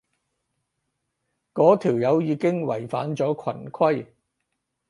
[1.53, 4.07] 嗰條友已經違反咗群規